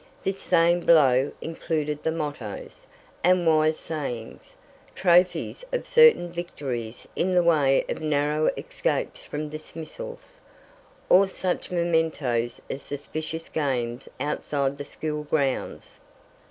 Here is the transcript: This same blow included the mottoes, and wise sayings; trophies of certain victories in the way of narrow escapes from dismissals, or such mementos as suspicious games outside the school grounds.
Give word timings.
This 0.23 0.39
same 0.39 0.79
blow 0.79 1.31
included 1.41 2.01
the 2.01 2.11
mottoes, 2.11 2.87
and 3.23 3.45
wise 3.45 3.77
sayings; 3.77 4.55
trophies 4.95 5.63
of 5.71 5.85
certain 5.85 6.31
victories 6.31 7.07
in 7.15 7.33
the 7.33 7.43
way 7.43 7.85
of 7.87 8.01
narrow 8.01 8.49
escapes 8.57 9.25
from 9.25 9.47
dismissals, 9.49 10.41
or 11.07 11.29
such 11.29 11.69
mementos 11.69 12.59
as 12.67 12.81
suspicious 12.81 13.47
games 13.47 14.09
outside 14.19 14.79
the 14.79 14.85
school 14.85 15.23
grounds. 15.23 16.01